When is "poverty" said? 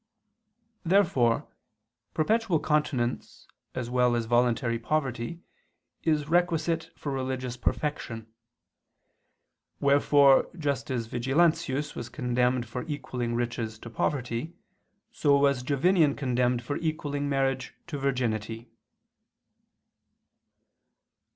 4.79-5.43, 13.91-14.55